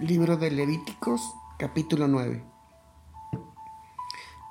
Libro 0.00 0.36
de 0.36 0.50
Levíticos, 0.50 1.20
capítulo 1.56 2.08
9. 2.08 2.44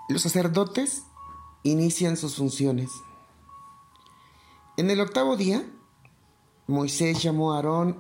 Los 0.08 0.22
sacerdotes 0.22 1.04
inician 1.64 2.16
sus 2.16 2.38
funciones. 2.38 2.90
En 4.78 4.90
el 4.90 5.02
octavo 5.02 5.36
día, 5.36 5.70
Moisés 6.66 7.22
llamó 7.22 7.52
a 7.52 7.58
Aarón, 7.58 7.98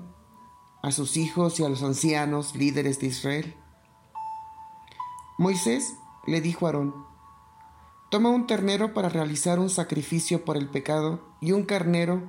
a 0.81 0.91
sus 0.91 1.17
hijos 1.17 1.59
y 1.59 1.65
a 1.65 1.69
los 1.69 1.83
ancianos 1.83 2.55
líderes 2.55 3.01
de 3.01 3.07
Israel. 3.07 3.53
Moisés 5.37 5.95
le 6.25 6.39
dijo 6.39 6.65
a 6.65 6.69
Aarón, 6.69 6.95
toma 8.09 8.29
un 8.29 8.47
ternero 8.47 8.93
para 8.93 9.09
realizar 9.09 9.59
un 9.59 9.69
sacrificio 9.69 10.45
por 10.45 10.55
el 10.55 10.69
pecado 10.69 11.19
y 11.41 11.51
un 11.51 11.63
carnero 11.63 12.23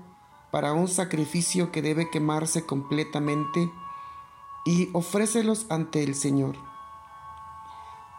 para 0.50 0.72
un 0.72 0.88
sacrificio 0.88 1.70
que 1.70 1.82
debe 1.82 2.10
quemarse 2.10 2.66
completamente 2.66 3.70
y 4.64 4.90
ofrécelos 4.92 5.66
ante 5.70 6.02
el 6.02 6.14
Señor. 6.14 6.56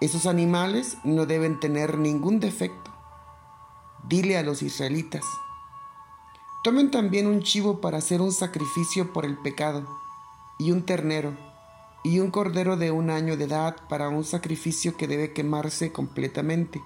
Esos 0.02 0.26
animales 0.26 0.98
no 1.04 1.26
deben 1.26 1.60
tener 1.60 1.98
ningún 1.98 2.40
defecto. 2.40 2.92
Dile 4.08 4.38
a 4.38 4.44
los 4.44 4.62
israelitas, 4.62 5.24
tomen 6.64 6.92
también 6.92 7.28
un 7.28 7.42
chivo 7.42 7.82
para 7.82 7.98
hacer 7.98 8.22
un 8.22 8.32
sacrificio 8.32 9.14
por 9.14 9.26
el 9.26 9.38
pecado, 9.38 9.88
y 10.58 10.72
un 10.72 10.84
ternero, 10.84 11.36
y 12.04 12.20
un 12.20 12.30
cordero 12.30 12.78
de 12.78 12.92
un 12.92 13.10
año 13.10 13.36
de 13.36 13.46
edad 13.46 13.76
para 13.90 14.10
un 14.10 14.24
sacrificio 14.24 14.96
que 14.96 15.08
debe 15.08 15.34
quemarse 15.34 15.92
completamente. 15.92 16.84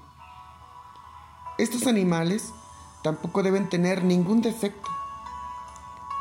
Estos 1.58 1.88
animales 1.88 2.54
tampoco 3.04 3.44
deben 3.44 3.68
tener 3.68 4.04
ningún 4.04 4.42
defecto. 4.42 4.90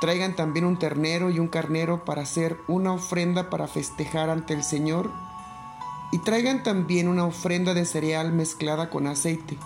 Traigan 0.00 0.36
también 0.36 0.64
un 0.64 0.78
ternero 0.78 1.30
y 1.30 1.40
un 1.40 1.48
carnero 1.48 2.04
para 2.04 2.22
hacer 2.22 2.60
una 2.68 2.92
ofrenda 2.92 3.50
para 3.50 3.66
festejar 3.66 4.30
ante 4.30 4.54
el 4.54 4.62
Señor. 4.62 5.10
Y 6.12 6.18
traigan 6.18 6.62
también 6.62 7.08
una 7.08 7.24
ofrenda 7.24 7.74
de 7.74 7.84
cereal 7.84 8.32
mezclada 8.32 8.90
con 8.90 9.06
aceite, 9.06 9.58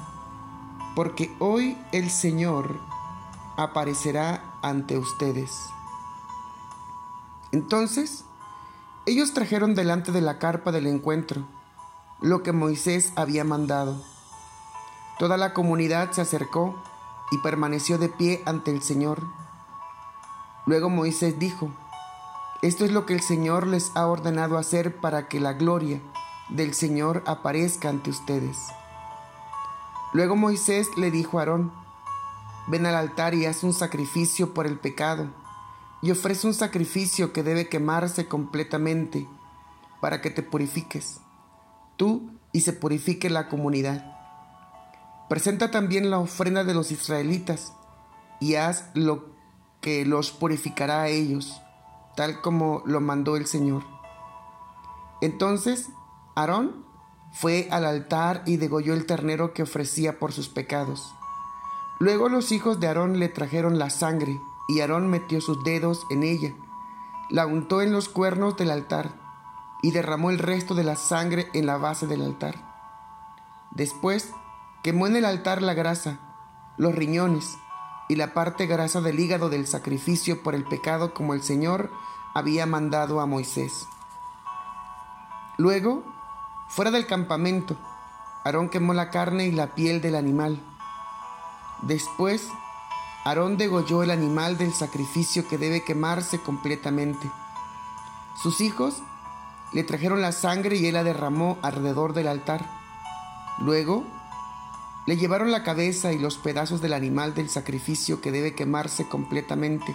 porque 0.96 1.30
hoy 1.38 1.76
el 1.92 2.10
Señor 2.10 2.80
aparecerá 3.56 4.42
ante 4.62 4.96
ustedes. 4.96 5.50
Entonces, 7.52 8.24
ellos 9.04 9.34
trajeron 9.34 9.74
delante 9.74 10.10
de 10.10 10.22
la 10.22 10.38
carpa 10.38 10.72
del 10.72 10.86
encuentro 10.86 11.46
lo 12.22 12.42
que 12.42 12.52
Moisés 12.52 13.12
había 13.16 13.44
mandado. 13.44 14.00
Toda 15.18 15.36
la 15.36 15.52
comunidad 15.52 16.12
se 16.12 16.22
acercó 16.22 16.82
y 17.30 17.38
permaneció 17.38 17.98
de 17.98 18.08
pie 18.08 18.42
ante 18.46 18.70
el 18.70 18.82
Señor 18.82 19.41
Luego 20.64 20.90
Moisés 20.90 21.38
dijo, 21.40 21.72
esto 22.62 22.84
es 22.84 22.92
lo 22.92 23.04
que 23.04 23.14
el 23.14 23.20
Señor 23.20 23.66
les 23.66 23.90
ha 23.96 24.06
ordenado 24.06 24.56
hacer 24.56 24.96
para 24.96 25.26
que 25.26 25.40
la 25.40 25.54
gloria 25.54 26.00
del 26.50 26.74
Señor 26.74 27.24
aparezca 27.26 27.88
ante 27.88 28.10
ustedes. 28.10 28.56
Luego 30.12 30.36
Moisés 30.36 30.86
le 30.96 31.10
dijo 31.10 31.38
a 31.38 31.42
Aarón, 31.42 31.72
ven 32.68 32.86
al 32.86 32.94
altar 32.94 33.34
y 33.34 33.46
haz 33.46 33.64
un 33.64 33.72
sacrificio 33.72 34.54
por 34.54 34.66
el 34.66 34.78
pecado, 34.78 35.30
y 36.02 36.12
ofrece 36.12 36.46
un 36.46 36.54
sacrificio 36.54 37.32
que 37.32 37.42
debe 37.42 37.68
quemarse 37.68 38.28
completamente 38.28 39.26
para 40.00 40.20
que 40.20 40.30
te 40.30 40.44
purifiques, 40.44 41.20
tú 41.96 42.30
y 42.52 42.60
se 42.60 42.72
purifique 42.72 43.30
la 43.30 43.48
comunidad. 43.48 44.04
Presenta 45.28 45.72
también 45.72 46.10
la 46.10 46.18
ofrenda 46.18 46.62
de 46.62 46.74
los 46.74 46.92
israelitas 46.92 47.72
y 48.38 48.54
haz 48.56 48.90
lo 48.94 49.31
que 49.82 50.06
los 50.06 50.30
purificará 50.30 51.02
a 51.02 51.08
ellos, 51.08 51.60
tal 52.16 52.40
como 52.40 52.82
lo 52.86 53.00
mandó 53.00 53.36
el 53.36 53.46
Señor. 53.46 53.82
Entonces 55.20 55.90
Aarón 56.34 56.86
fue 57.32 57.68
al 57.70 57.84
altar 57.84 58.42
y 58.46 58.56
degolló 58.56 58.94
el 58.94 59.06
ternero 59.06 59.52
que 59.52 59.62
ofrecía 59.62 60.18
por 60.18 60.32
sus 60.32 60.48
pecados. 60.48 61.14
Luego 61.98 62.28
los 62.28 62.52
hijos 62.52 62.80
de 62.80 62.88
Aarón 62.88 63.18
le 63.18 63.28
trajeron 63.28 63.78
la 63.78 63.90
sangre, 63.90 64.40
y 64.68 64.80
Aarón 64.80 65.08
metió 65.08 65.40
sus 65.40 65.62
dedos 65.64 66.06
en 66.10 66.22
ella, 66.22 66.54
la 67.30 67.46
untó 67.46 67.82
en 67.82 67.92
los 67.92 68.08
cuernos 68.08 68.56
del 68.56 68.70
altar, 68.70 69.12
y 69.82 69.90
derramó 69.90 70.30
el 70.30 70.38
resto 70.38 70.74
de 70.74 70.84
la 70.84 70.96
sangre 70.96 71.48
en 71.54 71.66
la 71.66 71.76
base 71.76 72.06
del 72.06 72.22
altar. 72.22 72.54
Después 73.72 74.32
quemó 74.82 75.06
en 75.06 75.16
el 75.16 75.24
altar 75.24 75.62
la 75.62 75.74
grasa, 75.74 76.20
los 76.76 76.94
riñones, 76.94 77.56
y 78.12 78.14
la 78.14 78.34
parte 78.34 78.66
grasa 78.66 79.00
del 79.00 79.18
hígado 79.18 79.48
del 79.48 79.66
sacrificio 79.66 80.42
por 80.42 80.54
el 80.54 80.64
pecado 80.64 81.14
como 81.14 81.32
el 81.32 81.42
Señor 81.42 81.90
había 82.34 82.66
mandado 82.66 83.22
a 83.22 83.26
Moisés. 83.26 83.86
Luego, 85.56 86.04
fuera 86.68 86.90
del 86.90 87.06
campamento, 87.06 87.74
Aarón 88.44 88.68
quemó 88.68 88.92
la 88.92 89.08
carne 89.08 89.46
y 89.46 89.50
la 89.50 89.74
piel 89.74 90.02
del 90.02 90.16
animal. 90.16 90.60
Después, 91.80 92.48
Aarón 93.24 93.56
degolló 93.56 94.02
el 94.02 94.10
animal 94.10 94.58
del 94.58 94.74
sacrificio 94.74 95.48
que 95.48 95.56
debe 95.56 95.82
quemarse 95.82 96.38
completamente. 96.38 97.30
Sus 98.42 98.60
hijos 98.60 99.02
le 99.72 99.84
trajeron 99.84 100.20
la 100.20 100.32
sangre 100.32 100.76
y 100.76 100.86
él 100.86 100.92
la 100.92 101.02
derramó 101.02 101.56
alrededor 101.62 102.12
del 102.12 102.28
altar. 102.28 102.68
Luego, 103.58 104.04
le 105.06 105.16
llevaron 105.16 105.50
la 105.50 105.64
cabeza 105.64 106.12
y 106.12 106.18
los 106.18 106.38
pedazos 106.38 106.80
del 106.80 106.92
animal 106.92 107.34
del 107.34 107.50
sacrificio 107.50 108.20
que 108.20 108.30
debe 108.30 108.54
quemarse 108.54 109.08
completamente, 109.08 109.94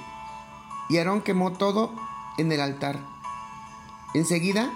y 0.89 0.97
Aarón 0.97 1.21
quemó 1.21 1.53
todo 1.53 1.93
en 2.37 2.51
el 2.51 2.61
altar. 2.61 2.99
Enseguida 4.13 4.71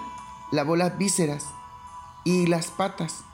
lavó 0.50 0.76
las 0.76 0.96
vísceras 0.96 1.48
y 2.24 2.46
las 2.46 2.68
patas, 2.68 3.24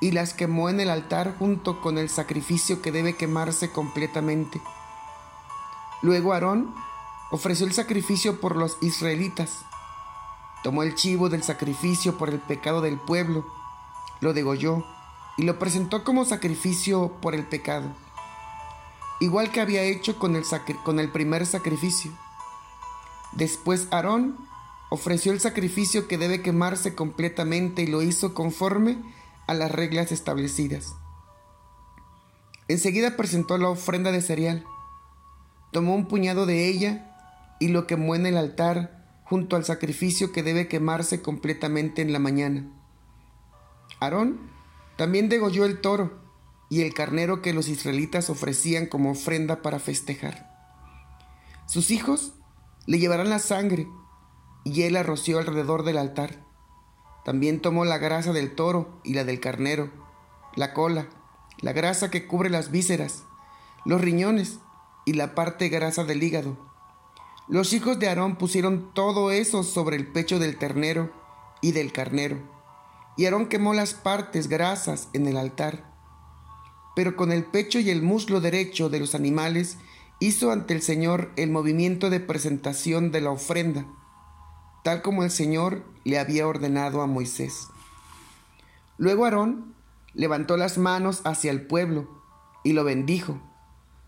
y 0.00 0.10
las 0.10 0.34
quemó 0.34 0.68
en 0.68 0.80
el 0.80 0.90
altar 0.90 1.36
junto 1.38 1.80
con 1.80 1.98
el 1.98 2.08
sacrificio 2.08 2.82
que 2.82 2.92
debe 2.92 3.14
quemarse 3.14 3.70
completamente. 3.70 4.60
Luego 6.02 6.32
Aarón 6.32 6.74
ofreció 7.30 7.66
el 7.66 7.72
sacrificio 7.72 8.40
por 8.40 8.56
los 8.56 8.76
israelitas, 8.80 9.64
tomó 10.62 10.82
el 10.82 10.94
chivo 10.94 11.28
del 11.28 11.42
sacrificio 11.42 12.18
por 12.18 12.28
el 12.28 12.40
pecado 12.40 12.80
del 12.80 12.98
pueblo, 12.98 13.46
lo 14.20 14.32
degolló, 14.32 14.84
y 15.36 15.42
lo 15.42 15.58
presentó 15.58 16.04
como 16.04 16.24
sacrificio 16.24 17.20
por 17.20 17.34
el 17.34 17.44
pecado, 17.44 17.88
igual 19.20 19.50
que 19.50 19.60
había 19.60 19.82
hecho 19.82 20.18
con 20.18 20.36
el, 20.36 21.10
primer 21.10 21.46
sacrificio. 21.46 22.12
Después 23.32 23.88
Aarón 23.90 24.36
ofreció 24.90 25.32
el 25.32 25.40
sacrificio 25.40 26.06
que 26.06 26.18
debe 26.18 26.42
quemarse 26.42 26.94
completamente 26.94 27.82
y 27.82 27.86
lo 27.86 28.02
hizo 28.02 28.34
conforme 28.34 28.98
a 29.48 29.54
las 29.54 29.72
reglas 29.72 30.12
establecidas. 30.12 30.94
Enseguida 32.68 33.16
presentó 33.16 33.58
la 33.58 33.68
ofrenda 33.68 34.12
de 34.12 34.22
cereal, 34.22 34.64
tomó 35.72 35.94
un 35.94 36.06
puñado 36.06 36.46
de 36.46 36.68
ella 36.68 37.10
y 37.58 37.68
lo 37.68 37.86
quemó 37.86 38.14
en 38.14 38.26
el 38.26 38.36
altar 38.36 39.22
junto 39.24 39.56
al 39.56 39.64
sacrificio 39.64 40.32
que 40.32 40.42
debe 40.42 40.68
quemarse 40.68 41.20
completamente 41.20 42.02
en 42.02 42.12
la 42.12 42.18
mañana. 42.20 42.70
Aarón 44.00 44.53
también 44.96 45.28
degolló 45.28 45.64
el 45.64 45.80
toro 45.80 46.20
y 46.68 46.82
el 46.82 46.94
carnero 46.94 47.42
que 47.42 47.52
los 47.52 47.68
israelitas 47.68 48.30
ofrecían 48.30 48.86
como 48.86 49.10
ofrenda 49.10 49.62
para 49.62 49.78
festejar. 49.78 50.50
Sus 51.66 51.90
hijos 51.90 52.34
le 52.86 52.98
llevarán 52.98 53.30
la 53.30 53.38
sangre 53.38 53.88
y 54.64 54.82
él 54.82 54.94
la 54.94 55.02
roció 55.02 55.38
alrededor 55.38 55.82
del 55.84 55.98
altar. 55.98 56.44
También 57.24 57.60
tomó 57.60 57.84
la 57.84 57.98
grasa 57.98 58.32
del 58.32 58.54
toro 58.54 59.00
y 59.02 59.14
la 59.14 59.24
del 59.24 59.40
carnero, 59.40 59.90
la 60.54 60.72
cola, 60.74 61.08
la 61.60 61.72
grasa 61.72 62.10
que 62.10 62.26
cubre 62.26 62.50
las 62.50 62.70
vísceras, 62.70 63.24
los 63.84 64.00
riñones 64.00 64.60
y 65.04 65.14
la 65.14 65.34
parte 65.34 65.68
grasa 65.68 66.04
del 66.04 66.22
hígado. 66.22 66.56
Los 67.48 67.72
hijos 67.72 67.98
de 67.98 68.08
Aarón 68.08 68.36
pusieron 68.36 68.92
todo 68.94 69.30
eso 69.30 69.64
sobre 69.64 69.96
el 69.96 70.06
pecho 70.06 70.38
del 70.38 70.56
ternero 70.56 71.12
y 71.60 71.72
del 71.72 71.92
carnero 71.92 72.53
y 73.16 73.24
Aarón 73.24 73.46
quemó 73.46 73.74
las 73.74 73.94
partes 73.94 74.48
grasas 74.48 75.08
en 75.12 75.26
el 75.26 75.36
altar. 75.36 75.92
Pero 76.96 77.16
con 77.16 77.32
el 77.32 77.44
pecho 77.44 77.78
y 77.78 77.90
el 77.90 78.02
muslo 78.02 78.40
derecho 78.40 78.88
de 78.88 79.00
los 79.00 79.14
animales 79.14 79.78
hizo 80.20 80.52
ante 80.52 80.74
el 80.74 80.82
Señor 80.82 81.32
el 81.36 81.50
movimiento 81.50 82.10
de 82.10 82.20
presentación 82.20 83.10
de 83.10 83.20
la 83.20 83.30
ofrenda, 83.30 83.86
tal 84.82 85.02
como 85.02 85.24
el 85.24 85.30
Señor 85.30 85.84
le 86.04 86.18
había 86.18 86.46
ordenado 86.46 87.02
a 87.02 87.06
Moisés. 87.06 87.68
Luego 88.96 89.24
Aarón 89.24 89.74
levantó 90.12 90.56
las 90.56 90.78
manos 90.78 91.20
hacia 91.24 91.50
el 91.50 91.66
pueblo 91.66 92.22
y 92.62 92.72
lo 92.72 92.84
bendijo. 92.84 93.40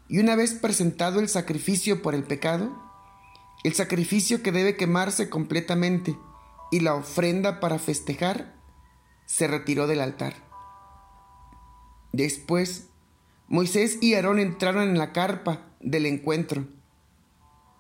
Y 0.09 0.19
una 0.19 0.37
vez 0.37 0.55
presentado 0.55 1.19
el 1.19 1.29
sacrificio 1.29 2.03
por 2.03 2.15
el 2.15 2.23
pecado, 2.23 2.71
el 3.65 3.75
sacrificio 3.75 4.43
que 4.43 4.53
debe 4.53 4.77
quemarse 4.77 5.29
completamente 5.29 6.17
y 6.71 6.81
la 6.81 6.95
ofrenda 6.95 7.59
para 7.59 7.79
festejar, 7.79 8.56
se 9.27 9.47
retiró 9.47 9.87
del 9.87 10.01
altar. 10.01 10.35
Después, 12.13 12.89
Moisés 13.49 13.99
y 14.01 14.15
Aarón 14.15 14.39
entraron 14.39 14.89
en 14.89 14.99
la 14.99 15.13
carpa 15.13 15.67
del 15.81 16.07
encuentro. 16.07 16.67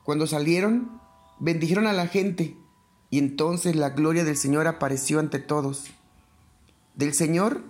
Cuando 0.05 0.27
salieron, 0.27 1.01
bendijeron 1.39 1.87
a 1.87 1.93
la 1.93 2.07
gente 2.07 2.57
y 3.11 3.19
entonces 3.19 3.75
la 3.77 3.91
gloria 3.91 4.25
del 4.25 4.37
Señor 4.37 4.67
apareció 4.67 5.19
ante 5.19 5.39
todos. 5.39 5.87
Del 6.95 7.15
Señor 7.15 7.63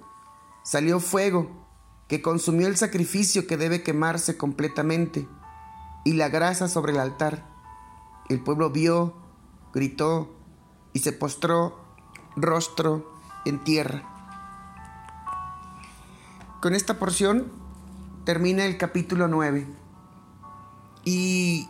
salió 0.65 1.01
fuego 1.01 1.67
que 2.09 2.23
consumió 2.23 2.67
el 2.67 2.77
sacrificio 2.77 3.47
que 3.47 3.57
debe 3.57 3.83
quemarse 3.83 4.37
completamente 4.37 5.27
y 6.05 6.13
la 6.13 6.29
grasa 6.29 6.69
sobre 6.69 6.93
el 6.93 7.01
altar. 7.01 7.47
El 8.29 8.43
pueblo 8.43 8.71
vio, 8.71 9.15
gritó 9.73 10.37
y 10.93 11.01
se 11.01 11.13
postró 11.13 11.85
rostro 12.37 13.16
en 13.47 13.63
tierra. 13.63 14.03
Con 16.61 16.75
esta 16.75 16.99
porción 16.99 17.53
termina 18.25 18.65
el 18.65 18.77
capítulo 18.77 19.29
9 19.29 19.67
y 21.05 21.69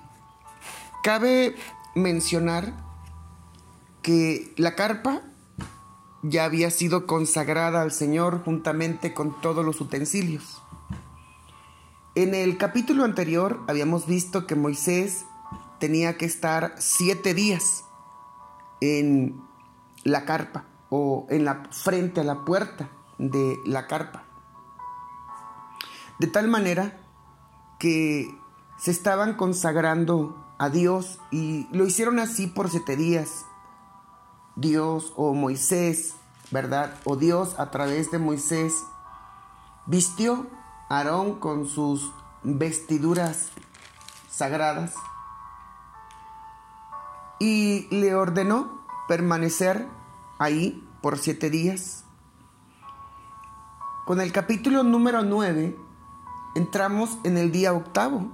cabe 1.02 1.54
mencionar 1.94 2.72
que 4.02 4.54
la 4.56 4.74
carpa 4.74 5.22
ya 6.22 6.44
había 6.44 6.70
sido 6.70 7.06
consagrada 7.06 7.82
al 7.82 7.92
Señor 7.92 8.42
juntamente 8.44 9.12
con 9.12 9.40
todos 9.40 9.64
los 9.64 9.80
utensilios. 9.80 10.62
En 12.14 12.34
el 12.34 12.56
capítulo 12.56 13.04
anterior 13.04 13.60
habíamos 13.68 14.06
visto 14.06 14.46
que 14.46 14.54
Moisés 14.54 15.26
tenía 15.78 16.16
que 16.16 16.24
estar 16.24 16.74
siete 16.78 17.34
días 17.34 17.84
en 18.80 19.42
la 20.04 20.24
carpa 20.24 20.64
o 20.90 21.26
en 21.30 21.44
la 21.44 21.64
frente 21.70 22.20
a 22.20 22.24
la 22.24 22.44
puerta 22.44 22.90
de 23.18 23.58
la 23.64 23.86
carpa. 23.86 24.24
De 26.18 26.26
tal 26.26 26.48
manera 26.48 26.98
que 27.78 28.38
se 28.78 28.90
estaban 28.90 29.34
consagrando 29.34 30.44
a 30.58 30.70
Dios 30.70 31.18
y 31.30 31.66
lo 31.72 31.86
hicieron 31.86 32.18
así 32.18 32.46
por 32.46 32.70
siete 32.70 32.96
días. 32.96 33.44
Dios 34.54 35.12
o 35.16 35.34
Moisés, 35.34 36.14
¿verdad? 36.50 36.94
O 37.04 37.16
Dios 37.16 37.58
a 37.58 37.70
través 37.70 38.10
de 38.10 38.18
Moisés 38.18 38.84
vistió 39.86 40.46
a 40.88 40.98
Aarón 40.98 41.38
con 41.38 41.66
sus 41.66 42.12
vestiduras 42.42 43.50
sagradas 44.30 44.94
y 47.38 47.86
le 47.90 48.14
ordenó 48.14 48.86
permanecer 49.08 49.86
ahí 50.38 50.82
por 51.02 51.18
siete 51.18 51.50
días. 51.50 52.04
Con 54.06 54.20
el 54.20 54.32
capítulo 54.32 54.82
número 54.82 55.22
9 55.22 55.76
entramos 56.54 57.18
en 57.24 57.36
el 57.36 57.52
día 57.52 57.72
octavo. 57.72 58.32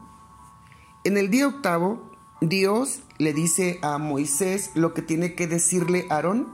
En 1.05 1.17
el 1.17 1.31
día 1.31 1.49
octavo, 1.49 2.11
Dios 2.41 3.01
le 3.19 3.33
dice 3.33 3.79
a 3.83 3.99
Moisés 3.99 4.71
lo 4.75 4.95
que 4.95 5.03
tiene 5.03 5.35
que 5.35 5.47
decirle 5.47 6.07
Aarón. 6.11 6.49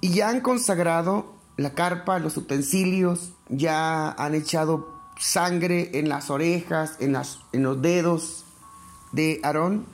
Y 0.00 0.10
ya 0.10 0.30
han 0.30 0.40
consagrado 0.40 1.34
la 1.56 1.74
carpa, 1.74 2.18
los 2.18 2.36
utensilios, 2.36 3.34
ya 3.48 4.10
han 4.12 4.34
echado 4.34 4.88
sangre 5.18 5.90
en 5.98 6.08
las 6.08 6.30
orejas, 6.30 6.96
en, 7.00 7.12
las, 7.12 7.40
en 7.52 7.62
los 7.62 7.82
dedos 7.82 8.44
de 9.12 9.40
Aarón. 9.42 9.84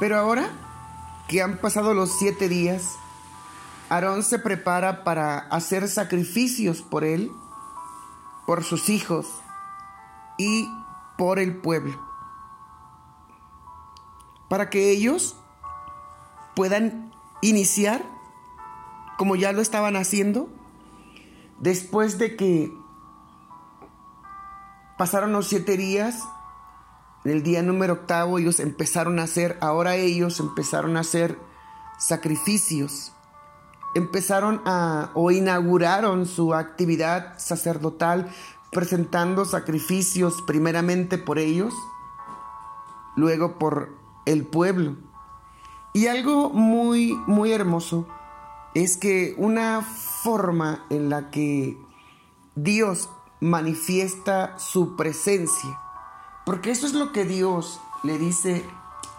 Pero 0.00 0.18
ahora 0.18 0.63
que 1.28 1.42
han 1.42 1.58
pasado 1.58 1.94
los 1.94 2.18
siete 2.18 2.48
días, 2.48 2.96
Aarón 3.88 4.22
se 4.22 4.38
prepara 4.38 5.04
para 5.04 5.38
hacer 5.38 5.88
sacrificios 5.88 6.82
por 6.82 7.04
él, 7.04 7.30
por 8.46 8.64
sus 8.64 8.88
hijos 8.88 9.26
y 10.38 10.68
por 11.16 11.38
el 11.38 11.56
pueblo. 11.56 12.00
Para 14.48 14.70
que 14.70 14.90
ellos 14.90 15.36
puedan 16.54 17.12
iniciar, 17.40 18.04
como 19.18 19.36
ya 19.36 19.52
lo 19.52 19.60
estaban 19.60 19.96
haciendo, 19.96 20.48
después 21.58 22.18
de 22.18 22.36
que 22.36 22.72
pasaron 24.98 25.32
los 25.32 25.48
siete 25.48 25.76
días 25.76 26.22
el 27.24 27.42
día 27.42 27.62
número 27.62 27.94
octavo 27.94 28.38
ellos 28.38 28.60
empezaron 28.60 29.18
a 29.18 29.22
hacer, 29.22 29.56
ahora 29.62 29.96
ellos 29.96 30.40
empezaron 30.40 30.96
a 30.96 31.00
hacer 31.00 31.38
sacrificios. 31.98 33.12
Empezaron 33.94 34.60
a 34.66 35.10
o 35.14 35.30
inauguraron 35.30 36.26
su 36.26 36.52
actividad 36.52 37.38
sacerdotal 37.38 38.28
presentando 38.72 39.44
sacrificios 39.44 40.42
primeramente 40.46 41.16
por 41.16 41.38
ellos, 41.38 41.72
luego 43.16 43.58
por 43.58 43.96
el 44.26 44.44
pueblo. 44.44 44.96
Y 45.92 46.08
algo 46.08 46.50
muy, 46.50 47.14
muy 47.26 47.52
hermoso 47.52 48.06
es 48.74 48.96
que 48.96 49.34
una 49.38 49.80
forma 49.80 50.84
en 50.90 51.08
la 51.08 51.30
que 51.30 51.78
Dios 52.56 53.08
manifiesta 53.40 54.58
su 54.58 54.96
presencia 54.96 55.83
porque 56.44 56.70
eso 56.70 56.86
es 56.86 56.92
lo 56.92 57.12
que 57.12 57.24
Dios 57.24 57.80
le 58.02 58.18
dice 58.18 58.64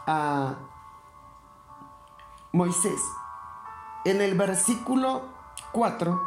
a 0.06 0.56
Moisés. 2.52 3.02
En 4.06 4.22
el 4.22 4.38
versículo 4.38 5.24
4 5.72 6.22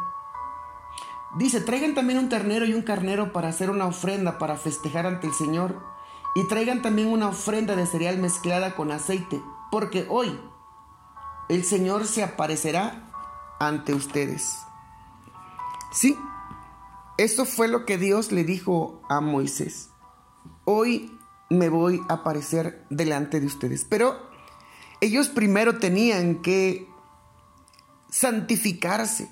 dice, 1.37 1.61
traigan 1.61 1.95
también 1.95 2.19
un 2.19 2.29
ternero 2.29 2.65
y 2.65 2.73
un 2.73 2.81
carnero 2.81 3.31
para 3.31 3.47
hacer 3.47 3.69
una 3.69 3.85
ofrenda 3.85 4.37
para 4.37 4.57
festejar 4.57 5.05
ante 5.05 5.27
el 5.27 5.33
Señor. 5.33 5.81
Y 6.35 6.47
traigan 6.47 6.81
también 6.81 7.07
una 7.07 7.29
ofrenda 7.29 7.75
de 7.75 7.87
cereal 7.87 8.17
mezclada 8.17 8.75
con 8.75 8.91
aceite, 8.91 9.41
porque 9.71 10.05
hoy 10.09 10.39
el 11.47 11.63
Señor 11.63 12.05
se 12.05 12.23
aparecerá 12.23 13.09
ante 13.59 13.93
ustedes. 13.93 14.59
Sí, 15.91 16.15
eso 17.17 17.45
fue 17.45 17.67
lo 17.67 17.85
que 17.85 17.97
Dios 17.97 18.31
le 18.31 18.43
dijo 18.43 19.01
a 19.09 19.21
Moisés 19.21 19.88
hoy 20.71 21.17
me 21.49 21.67
voy 21.67 21.99
a 22.09 22.13
aparecer 22.13 22.85
delante 22.91 23.39
de 23.39 23.47
ustedes. 23.47 23.85
Pero 23.89 24.29
ellos 25.01 25.29
primero 25.29 25.79
tenían 25.79 26.43
que 26.43 26.87
santificarse, 28.11 29.31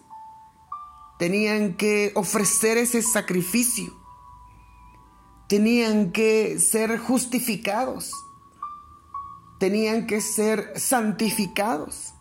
tenían 1.19 1.75
que 1.75 2.11
ofrecer 2.15 2.79
ese 2.79 3.03
sacrificio, 3.03 3.95
tenían 5.47 6.11
que 6.11 6.59
ser 6.59 6.97
justificados, 6.97 8.11
tenían 9.59 10.07
que 10.07 10.21
ser 10.21 10.73
santificados 10.75 12.15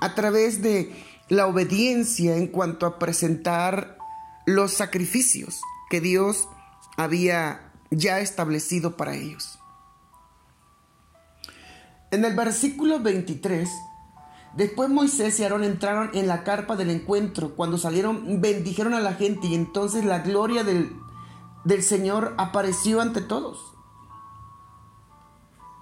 a 0.00 0.16
través 0.16 0.62
de 0.62 0.92
la 1.28 1.46
obediencia 1.46 2.36
en 2.36 2.48
cuanto 2.48 2.86
a 2.86 2.98
presentar 2.98 3.98
los 4.46 4.72
sacrificios 4.72 5.60
que 5.90 6.00
Dios 6.00 6.48
había 6.96 7.69
ya 7.90 8.20
establecido 8.20 8.96
para 8.96 9.14
ellos. 9.14 9.58
En 12.10 12.24
el 12.24 12.34
versículo 12.34 13.00
23, 13.00 13.68
después 14.56 14.90
Moisés 14.90 15.38
y 15.38 15.44
Aarón 15.44 15.64
entraron 15.64 16.10
en 16.14 16.26
la 16.26 16.42
carpa 16.44 16.76
del 16.76 16.90
encuentro. 16.90 17.54
Cuando 17.54 17.78
salieron, 17.78 18.40
bendijeron 18.40 18.94
a 18.94 19.00
la 19.00 19.14
gente 19.14 19.48
y 19.48 19.54
entonces 19.54 20.04
la 20.04 20.20
gloria 20.20 20.64
del, 20.64 20.92
del 21.64 21.82
Señor 21.82 22.34
apareció 22.38 23.00
ante 23.00 23.20
todos. 23.20 23.74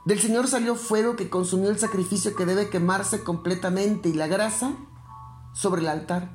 Del 0.05 0.21
Señor 0.21 0.49
salió 0.49 0.75
fuego 0.75 1.17
que 1.17 1.29
consumió 1.29 1.69
el 1.69 1.79
sacrificio 1.79 2.35
que 2.35 2.47
debe 2.47 2.71
quemarse 2.71 3.23
completamente 3.23 4.09
y 4.09 4.15
la 4.15 4.27
grasa 4.27 4.75
sobre 5.53 5.83
el 5.83 5.89
altar. 5.89 6.31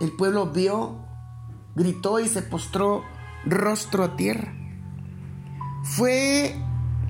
El 0.00 0.12
pueblo 0.12 0.46
vio, 0.52 1.04
gritó 1.74 2.20
y 2.20 2.28
se 2.28 2.40
postró 2.40 3.04
rostro 3.44 4.04
a 4.04 4.16
tierra 4.16 4.67
fue 5.84 6.54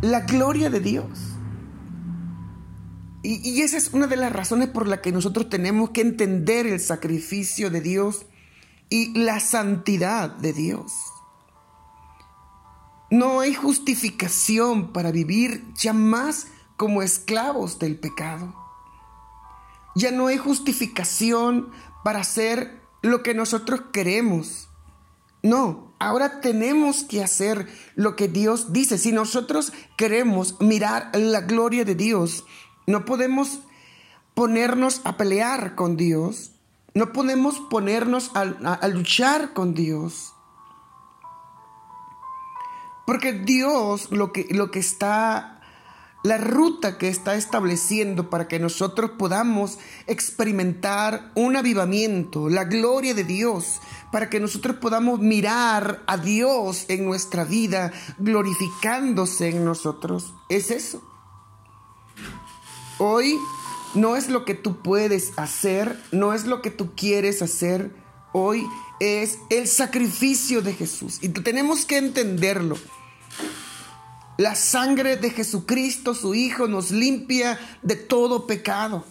la 0.01 0.21
gloria 0.21 0.71
de 0.71 0.81
Dios. 0.81 1.29
Y, 3.23 3.63
esa 3.63 3.77
es 3.77 3.93
una 3.93 4.07
de 4.07 4.17
las 4.17 4.33
razones 4.33 4.69
por 4.69 4.87
las 4.87 5.01
que 5.01 5.13
nosotros 5.13 5.51
tenemos 5.51 5.91
que 5.91 6.01
entender 6.01 6.67
el 6.67 6.81
sacrificio 6.81 7.69
de 7.69 7.81
Dios 7.81 8.27
y 8.89 9.13
la 9.19 9.41
santidad 9.41 10.31
de 10.31 10.53
Dios. 10.53 10.93
No 13.11 13.41
hay 13.41 13.55
justificación 13.55 14.93
para 14.93 15.11
vivir 15.11 15.65
ya 15.75 15.93
más 15.93 16.47
como 16.77 17.03
esclavos 17.03 17.79
del 17.79 17.99
pecado. 17.99 18.55
Ya 19.97 20.13
no 20.13 20.29
hay 20.29 20.39
justificación 20.39 21.71
para 22.05 22.21
hacer 22.21 22.81
lo 23.03 23.23
que 23.23 23.35
nosotros 23.35 23.83
queremos. 23.93 24.68
No, 25.43 25.89
Ahora 26.01 26.41
tenemos 26.41 27.03
que 27.03 27.25
hacer 27.25 27.67
lo 27.97 28.15
que 28.15 28.29
Dios 28.29 28.73
dice. 28.73 28.99
Si 28.99 29.11
nosotros 29.11 29.73
queremos 29.97 30.61
mirar 30.61 31.11
la 31.13 31.41
gloria 31.41 31.85
de 31.85 31.97
Dios, 31.97 32.45
no 32.87 33.05
podemos 33.05 33.61
ponernos 34.35 35.01
a 35.05 35.17
pelear 35.17 35.75
con 35.75 35.97
Dios. 35.97 36.53
No 36.95 37.13
podemos 37.13 37.59
ponernos 37.69 38.31
a, 38.35 38.87
luchar 38.89 39.55
con 39.55 39.75
Dios. 39.75 40.35
Porque 43.05 43.33
Dios 43.33 44.13
lo 44.13 44.33
que, 44.33 44.47
lo 44.51 44.71
que 44.71 44.79
está 44.79 45.58
la 46.23 46.37
ruta 46.37 46.99
que 46.99 47.09
está 47.09 47.37
estableciendo 47.37 48.29
para 48.29 48.49
que 48.49 48.59
nosotros 48.59 49.13
podamos 49.19 49.79
experimentar 50.07 51.31
un 51.35 51.57
avivamiento, 51.57 52.49
la 52.49 52.65
gloria 52.65 53.15
de 53.15 53.25
Dios, 53.25 53.81
para 54.11 54.29
que 54.29 54.41
nosotros 54.41 54.77
podamos 54.77 55.21
mirar 55.21 56.03
a 56.07 56.17
Dios 56.17 56.87
en 56.89 57.05
nuestra 57.05 57.45
vida, 57.45 57.93
glorificándose 58.19 59.51
en 59.51 59.65
nosotros. 59.65 60.35
Es 60.49 60.71
eso. 60.71 61.03
Hoy 62.99 63.39
no 63.95 64.17
es 64.17 64.29
lo 64.29 64.45
que 64.45 64.55
tú 64.55 64.83
puedes 64.83 65.33
hacer, 65.37 66.03
no 66.11 66.35
es 66.35 66.47
lo 66.47 66.63
que 66.63 66.71
tú 66.71 66.95
quieres 66.97 67.43
hacer. 67.43 67.95
Hoy 68.33 68.67
es 68.99 69.39
el 69.51 69.69
sacrificio 69.69 70.63
de 70.63 70.75
Jesús. 70.75 71.19
Y 71.23 71.29
tenemos 71.29 71.85
que 71.85 71.99
entenderlo. 71.99 72.77
La 74.39 74.55
sangre 74.55 75.17
de 75.17 75.31
Jesucristo, 75.31 76.15
su 76.15 76.33
Hijo, 76.33 76.69
nos 76.69 76.93
limpia 76.93 77.59
de 77.83 77.97
todo 77.97 78.47
pecado. 78.47 79.05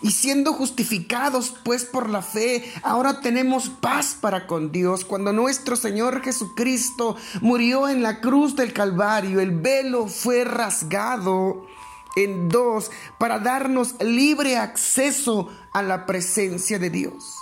Y 0.00 0.12
siendo 0.12 0.54
justificados 0.54 1.54
pues 1.62 1.84
por 1.84 2.08
la 2.08 2.22
fe, 2.22 2.64
ahora 2.82 3.20
tenemos 3.20 3.68
paz 3.68 4.16
para 4.18 4.46
con 4.46 4.72
Dios. 4.72 5.04
Cuando 5.04 5.34
nuestro 5.34 5.76
Señor 5.76 6.22
Jesucristo 6.22 7.14
murió 7.42 7.90
en 7.90 8.02
la 8.02 8.22
cruz 8.22 8.56
del 8.56 8.72
Calvario, 8.72 9.40
el 9.40 9.50
velo 9.50 10.06
fue 10.06 10.44
rasgado 10.44 11.66
en 12.16 12.48
dos 12.48 12.90
para 13.18 13.38
darnos 13.38 13.96
libre 14.00 14.56
acceso 14.56 15.50
a 15.74 15.82
la 15.82 16.06
presencia 16.06 16.78
de 16.78 16.88
Dios. 16.88 17.36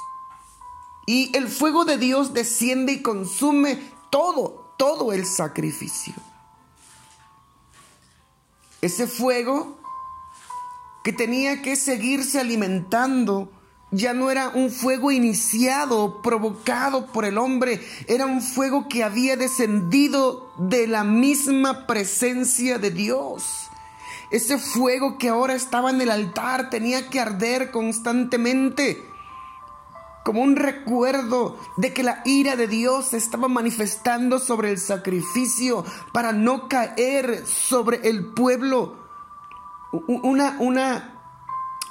Y 1.06 1.30
el 1.36 1.46
fuego 1.46 1.84
de 1.84 1.98
Dios 1.98 2.34
desciende 2.34 2.94
y 2.94 3.02
consume 3.02 3.80
todo, 4.10 4.74
todo 4.76 5.12
el 5.12 5.24
sacrificio. 5.24 6.14
Ese 8.80 9.06
fuego 9.06 9.76
que 11.02 11.12
tenía 11.12 11.62
que 11.62 11.74
seguirse 11.74 12.38
alimentando 12.38 13.50
ya 13.90 14.12
no 14.12 14.30
era 14.30 14.50
un 14.50 14.70
fuego 14.70 15.10
iniciado, 15.10 16.20
provocado 16.22 17.06
por 17.06 17.24
el 17.24 17.38
hombre, 17.38 17.80
era 18.06 18.26
un 18.26 18.42
fuego 18.42 18.86
que 18.88 19.02
había 19.02 19.36
descendido 19.36 20.52
de 20.58 20.86
la 20.86 21.04
misma 21.04 21.86
presencia 21.86 22.78
de 22.78 22.90
Dios. 22.90 23.44
Ese 24.30 24.58
fuego 24.58 25.16
que 25.16 25.30
ahora 25.30 25.54
estaba 25.54 25.90
en 25.90 26.02
el 26.02 26.10
altar 26.10 26.68
tenía 26.68 27.08
que 27.08 27.18
arder 27.18 27.70
constantemente 27.70 29.07
como 30.28 30.42
un 30.42 30.56
recuerdo 30.56 31.56
de 31.78 31.94
que 31.94 32.02
la 32.02 32.20
ira 32.26 32.54
de 32.54 32.68
Dios 32.68 33.14
estaba 33.14 33.48
manifestando 33.48 34.38
sobre 34.38 34.70
el 34.70 34.76
sacrificio 34.76 35.86
para 36.12 36.32
no 36.34 36.68
caer 36.68 37.46
sobre 37.46 38.06
el 38.06 38.26
pueblo. 38.34 38.94
Una, 39.90 40.58
una, 40.60 41.17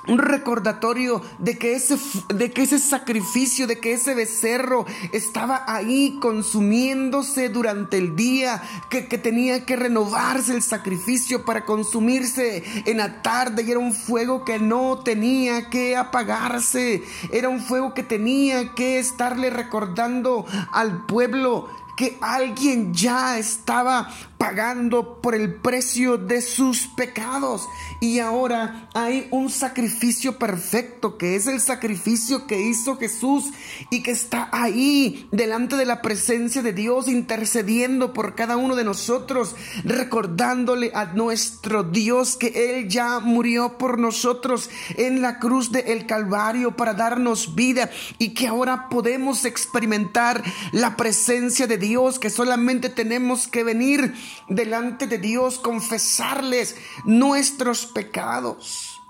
un 0.08 0.20
recordatorio 0.20 1.22
de 1.40 1.58
que, 1.58 1.76
ese, 1.76 1.98
de 2.34 2.52
que 2.52 2.64
ese 2.64 2.80
sacrificio, 2.80 3.68
de 3.68 3.80
que 3.80 3.94
ese 3.94 4.16
becerro 4.16 4.86
estaba 5.12 5.64
ahí 5.68 6.18
consumiéndose 6.22 7.50
durante 7.50 7.98
el 7.98 8.16
día, 8.16 8.62
que, 8.90 9.08
que, 9.08 9.18
tenía 9.18 9.66
que 9.66 9.76
renovarse 9.76 10.54
el 10.54 10.62
sacrificio 10.62 11.46
para 11.46 11.66
consumirse 11.66 12.64
en 12.86 12.98
la 12.98 13.22
tarde 13.22 13.64
y 13.64 13.72
era 13.72 13.80
un 13.80 13.94
fuego 13.94 14.46
que 14.46 14.60
no 14.60 15.00
tenía 15.00 15.70
que 15.70 15.96
apagarse, 15.96 17.04
era 17.32 17.50
un 17.50 17.60
fuego 17.60 17.94
que 17.94 18.04
tenía 18.04 18.74
que 18.74 19.00
estarle 19.00 19.50
recordando 19.50 20.46
al 20.72 21.06
pueblo 21.06 21.68
que 21.98 22.18
alguien 22.22 22.94
ya 22.94 23.40
estaba 23.40 24.08
pagando 24.38 25.20
por 25.22 25.36
el 25.36 25.56
precio 25.56 26.17
de 26.17 26.41
sus 26.41 26.88
pecados. 26.88 27.67
Y 28.00 28.20
ahora 28.20 28.88
hay 28.94 29.27
un 29.32 29.50
sacrificio 29.50 30.38
perfecto, 30.38 31.17
que 31.17 31.36
es 31.36 31.48
el 31.48 31.60
sacrificio 31.60 32.46
que 32.48 32.62
hizo 32.62 32.98
Jesús 32.98 33.46
y 33.89 34.03
que 34.03 34.12
está 34.12 34.50
ahí 34.51 35.27
delante 35.32 35.75
de 35.75 35.86
la 35.86 36.01
presencia 36.01 36.62
de 36.62 36.74
Dios, 36.74 37.08
intercediendo 37.08 38.13
por 38.13 38.36
cada 38.36 38.58
uno 38.58 38.75
de 38.75 38.84
nosotros, 38.84 39.56
recordándole 39.84 40.91
a 40.94 41.06
nuestro 41.06 41.84
Dios 41.84 42.38
que 42.38 42.79
Él 42.79 42.89
ya 42.89 43.20
murió 43.20 43.77
por 43.77 43.98
nosotros 44.00 44.70
en 44.96 45.22
la 45.22 45.39
cruz 45.39 45.72
del 45.72 46.06
Calvario 46.06 46.75
para 46.75 46.94
darnos 46.94 47.56
vida 47.56 47.89
y 48.20 48.29
que 48.29 48.48
ahora 48.48 48.89
podemos 48.89 49.46
experimentar 49.46 50.44
la 50.72 50.96
presencia 50.96 51.67
de 51.67 51.77
Dios, 51.77 52.20
que 52.20 52.29
solamente 52.29 52.89
tenemos 52.89 53.48
que 53.48 53.63
venir 53.63 54.13
delante 54.48 55.07
de 55.07 55.17
Dios, 55.17 55.60
confesarles 55.60 56.75
nuestros 57.05 57.86
pecados, 57.86 59.01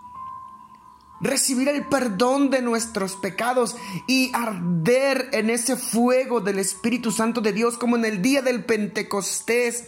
recibir 1.21 1.67
el 1.69 1.86
perdón 1.88 2.50
de 2.50 2.62
nuestros 2.62 3.15
pecados 3.15 3.75
y 4.07 4.31
arder 4.33 5.29
en 5.33 5.50
ese 5.50 5.75
fuego 5.75 6.41
del 6.41 6.59
Espíritu 6.59 7.12
Santo 7.12 7.41
de 7.41 7.53
Dios 7.53 7.77
como 7.77 7.95
en 7.95 8.05
el 8.05 8.21
día 8.21 8.41
del 8.41 8.63
Pentecostés 8.65 9.86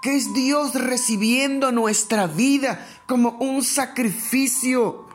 que 0.00 0.16
es 0.16 0.32
Dios 0.32 0.74
recibiendo 0.74 1.72
nuestra 1.72 2.26
vida 2.26 2.86
como 3.06 3.30
un 3.40 3.64
sacrificio 3.64 5.07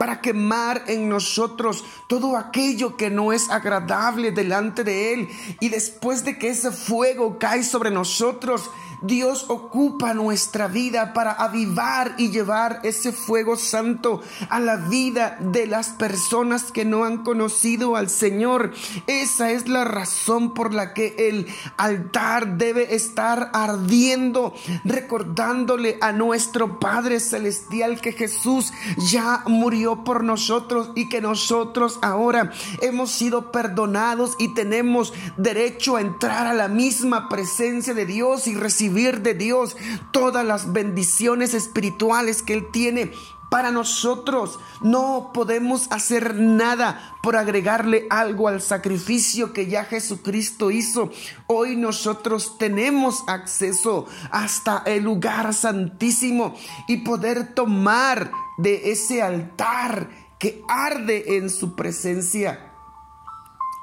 para 0.00 0.22
quemar 0.22 0.84
en 0.86 1.10
nosotros 1.10 1.84
todo 2.06 2.38
aquello 2.38 2.96
que 2.96 3.10
no 3.10 3.34
es 3.34 3.50
agradable 3.50 4.32
delante 4.32 4.82
de 4.82 5.12
Él. 5.12 5.28
Y 5.60 5.68
después 5.68 6.24
de 6.24 6.38
que 6.38 6.48
ese 6.48 6.72
fuego 6.72 7.38
cae 7.38 7.62
sobre 7.62 7.90
nosotros, 7.90 8.70
Dios 9.02 9.46
ocupa 9.48 10.12
nuestra 10.12 10.68
vida 10.68 11.12
para 11.14 11.32
avivar 11.32 12.14
y 12.18 12.30
llevar 12.30 12.80
ese 12.82 13.12
fuego 13.12 13.56
santo 13.56 14.20
a 14.50 14.60
la 14.60 14.76
vida 14.76 15.38
de 15.40 15.66
las 15.66 15.88
personas 15.90 16.70
que 16.70 16.84
no 16.84 17.04
han 17.04 17.24
conocido 17.24 17.96
al 17.96 18.10
Señor. 18.10 18.72
Esa 19.06 19.52
es 19.52 19.68
la 19.68 19.84
razón 19.84 20.52
por 20.52 20.74
la 20.74 20.92
que 20.92 21.14
el 21.18 21.46
altar 21.78 22.58
debe 22.58 22.94
estar 22.94 23.50
ardiendo, 23.54 24.54
recordándole 24.84 25.96
a 26.00 26.12
nuestro 26.12 26.78
Padre 26.78 27.20
Celestial 27.20 28.00
que 28.00 28.12
Jesús 28.12 28.72
ya 29.10 29.44
murió 29.46 30.04
por 30.04 30.24
nosotros 30.24 30.90
y 30.94 31.08
que 31.08 31.22
nosotros 31.22 31.98
ahora 32.02 32.52
hemos 32.82 33.10
sido 33.10 33.50
perdonados 33.50 34.34
y 34.38 34.52
tenemos 34.54 35.14
derecho 35.36 35.96
a 35.96 36.02
entrar 36.02 36.46
a 36.46 36.54
la 36.54 36.68
misma 36.68 37.28
presencia 37.28 37.94
de 37.94 38.04
Dios 38.04 38.46
y 38.46 38.54
recibir 38.54 38.89
de 38.90 39.34
Dios 39.34 39.76
todas 40.12 40.44
las 40.44 40.72
bendiciones 40.72 41.54
espirituales 41.54 42.42
que 42.42 42.54
Él 42.54 42.66
tiene 42.72 43.12
para 43.50 43.70
nosotros. 43.70 44.58
No 44.80 45.30
podemos 45.34 45.90
hacer 45.90 46.34
nada 46.36 47.16
por 47.22 47.36
agregarle 47.36 48.06
algo 48.10 48.48
al 48.48 48.62
sacrificio 48.62 49.52
que 49.52 49.66
ya 49.66 49.84
Jesucristo 49.84 50.70
hizo. 50.70 51.10
Hoy 51.46 51.76
nosotros 51.76 52.58
tenemos 52.58 53.22
acceso 53.26 54.06
hasta 54.30 54.82
el 54.86 55.04
lugar 55.04 55.54
santísimo 55.54 56.54
y 56.88 56.98
poder 56.98 57.54
tomar 57.54 58.30
de 58.58 58.90
ese 58.90 59.22
altar 59.22 60.08
que 60.38 60.64
arde 60.68 61.36
en 61.36 61.50
su 61.50 61.76
presencia, 61.76 62.72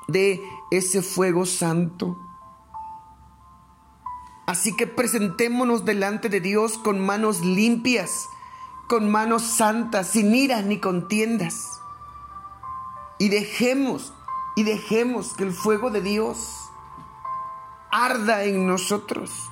de 0.08 0.42
ese 0.72 1.02
fuego 1.02 1.46
santo. 1.46 2.27
Así 4.48 4.76
que 4.76 4.88
presentémonos 4.88 5.84
delante 5.84 6.30
de 6.30 6.40
Dios 6.40 6.78
con 6.78 7.06
manos 7.06 7.42
limpias, 7.42 8.30
con 8.88 9.12
manos 9.12 9.44
santas, 9.44 10.08
sin 10.08 10.34
iras 10.34 10.64
ni 10.64 10.80
contiendas. 10.80 11.82
Y 13.20 13.28
dejemos, 13.28 14.14
y 14.56 14.64
dejemos 14.64 15.34
que 15.34 15.44
el 15.44 15.52
fuego 15.52 15.92
de 15.92 16.02
Dios 16.02 16.72
arda 17.92 18.46
en 18.46 18.66
nosotros 18.66 19.50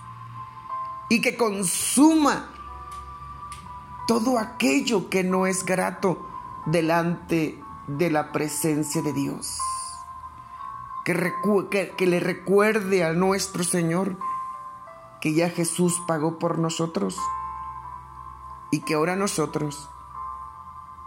y 1.10 1.22
que 1.22 1.36
consuma 1.36 2.48
todo 4.08 4.40
aquello 4.40 5.10
que 5.10 5.26
no 5.26 5.46
es 5.46 5.66
grato 5.66 6.26
delante 6.68 7.62
de 7.88 8.10
la 8.10 8.32
presencia 8.32 9.02
de 9.02 9.12
Dios. 9.12 9.60
Que, 11.04 11.94
que, 11.98 12.08
le 12.08 12.20
recuerde 12.20 13.04
a 13.04 13.14
nuestro 13.14 13.64
Señor 13.64 14.18
que 15.26 15.34
ya 15.34 15.50
Jesús 15.50 16.04
pagó 16.06 16.38
por 16.38 16.60
nosotros 16.60 17.18
y 18.70 18.82
que 18.82 18.94
ahora 18.94 19.16
nosotros 19.16 19.90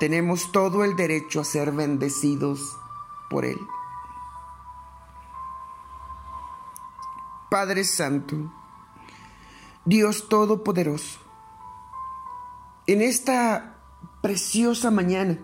tenemos 0.01 0.51
todo 0.51 0.83
el 0.83 0.97
derecho 0.97 1.41
a 1.41 1.45
ser 1.45 1.71
bendecidos 1.71 2.77
por 3.31 3.45
Él. 3.45 3.61
Padre 7.49 7.85
Santo, 7.85 8.35
Dios 9.85 10.29
Todopoderoso, 10.29 11.21
en 12.89 13.03
esta 13.03 13.79
preciosa 14.21 14.91
mañana, 14.91 15.39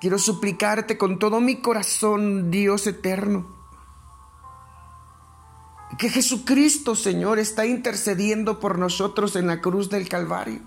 quiero 0.00 0.16
suplicarte 0.16 0.96
con 0.96 1.18
todo 1.18 1.42
mi 1.42 1.60
corazón, 1.60 2.50
Dios 2.50 2.86
eterno, 2.86 3.51
Que 5.98 6.08
Jesucristo, 6.08 6.94
Señor, 6.94 7.38
está 7.38 7.66
intercediendo 7.66 8.60
por 8.60 8.78
nosotros 8.78 9.36
en 9.36 9.46
la 9.46 9.60
cruz 9.60 9.90
del 9.90 10.08
Calvario. 10.08 10.60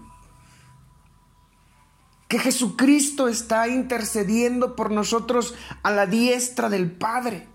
Que 2.28 2.40
Jesucristo 2.40 3.28
está 3.28 3.68
intercediendo 3.68 4.76
por 4.76 4.92
nosotros 4.92 5.56
a 5.84 5.92
la 5.92 6.06
diestra 6.06 6.70
del 6.70 6.92
Padre. 6.92 7.48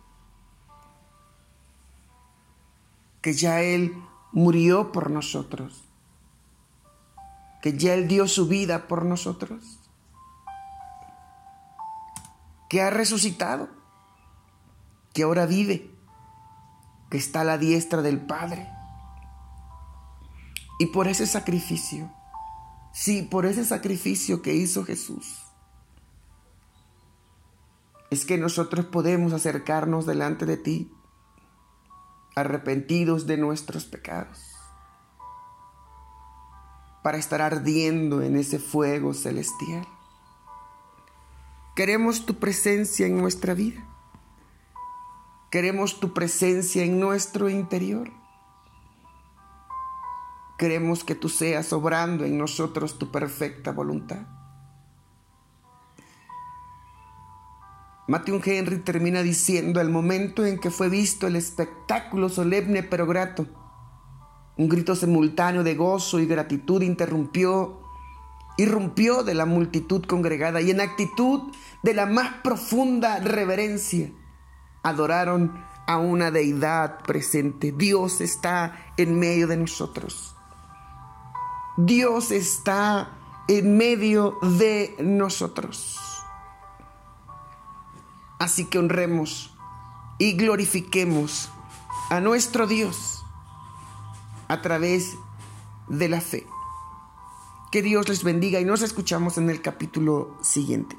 Que 3.21 3.35
ya 3.35 3.63
Él 3.63 3.95
murió 4.33 4.93
por 4.93 5.11
nosotros. 5.11 5.85
Que 7.63 7.77
ya 7.77 7.95
Él 7.95 8.09
dio 8.09 8.27
su 8.29 8.47
vida 8.47 8.89
por 8.89 9.05
nosotros. 9.05 9.81
Que 12.69 12.81
ha 12.83 12.91
resucitado. 12.91 13.69
Que 15.13 15.25
ahora 15.25 15.47
vive. 15.47 15.90
Que 17.11 17.19
está 17.19 17.43
a 17.43 17.45
la 17.45 17.59
diestra 17.59 18.03
del 18.03 18.21
Padre. 18.21 18.69
Y 20.79 20.87
por 20.87 21.09
ese 21.09 21.27
sacrificio, 21.27 22.11
sí, 22.93 23.23
por 23.23 23.45
ese 23.45 23.65
sacrificio 23.65 24.41
que 24.41 24.55
hizo 24.55 24.85
Jesús, 24.85 25.45
es 28.11 28.25
que 28.25 28.39
nosotros 28.39 28.87
podemos 28.87 29.33
acercarnos 29.33 30.07
delante 30.07 30.47
de 30.47 30.57
ti 30.57 30.93
arrepentidos 32.35 33.27
de 33.27 33.37
nuestros 33.37 33.85
pecados, 33.85 34.39
para 37.03 37.19
estar 37.19 37.41
ardiendo 37.41 38.23
en 38.23 38.37
ese 38.37 38.59
fuego 38.59 39.15
celestial. 39.15 39.87
Queremos 41.75 42.27
tu 42.27 42.35
presencia 42.39 43.07
en 43.07 43.19
nuestra 43.19 43.55
vida. 43.55 43.87
Queremos 45.51 45.99
tu 45.99 46.15
presencia 46.15 46.85
en 46.85 47.01
nuestro 47.01 47.49
interior. 47.49 48.09
Queremos 50.57 51.03
que 51.03 51.17
tú 51.17 51.29
seas 51.29 51.73
obrando 51.73 52.25
en 52.25 52.39
nosotros 52.39 53.01
tu 53.01 53.11
perfecta 53.11 53.73
voluntad. 53.73 54.29
Matthew 58.07 58.41
Henry 58.45 58.79
termina 58.79 59.23
diciendo, 59.23 59.81
el 59.81 59.91
momento 59.91 60.47
en 60.47 60.61
que 60.61 60.71
fue 60.71 60.89
visto 60.89 61.27
el 61.27 61.35
espectáculo 61.35 62.29
solemne 62.29 62.85
pero 62.85 63.07
grato, 63.07 63.47
un 64.57 64.69
grito 64.69 64.95
simultáneo 64.95 65.65
de 65.65 65.75
gozo 65.75 66.21
y 66.21 66.27
gratitud 66.27 66.83
interrumpió, 66.83 67.81
irrumpió 68.57 69.25
de 69.25 69.35
la 69.35 69.47
multitud 69.47 70.05
congregada 70.05 70.61
y 70.61 70.71
en 70.71 70.81
actitud 70.81 71.53
de 71.83 71.95
la 71.95 72.07
más 72.07 72.35
profunda 72.43 73.19
reverencia 73.19 74.13
adoraron 74.83 75.65
a 75.87 75.99
una 75.99 76.31
deidad 76.31 77.03
presente. 77.03 77.73
Dios 77.73 78.21
está 78.21 78.77
en 78.97 79.19
medio 79.19 79.47
de 79.47 79.57
nosotros. 79.57 80.37
Dios 81.77 82.31
está 82.31 83.11
en 83.49 83.77
medio 83.77 84.39
de 84.59 84.95
nosotros. 85.01 85.99
Así 88.39 88.67
que 88.67 88.79
honremos 88.79 89.57
y 90.19 90.33
glorifiquemos 90.33 91.51
a 92.11 92.21
nuestro 92.21 92.67
Dios 92.67 93.25
a 94.49 94.63
través 94.63 95.17
de 95.89 96.09
la 96.09 96.21
fe. 96.21 96.47
Que 97.73 97.83
Dios 97.83 98.09
les 98.09 98.25
bendiga 98.25 98.61
y 98.61 98.65
nos 98.65 98.83
escuchamos 98.83 99.39
en 99.39 99.51
el 99.51 99.61
capítulo 99.61 100.37
siguiente. 100.41 100.97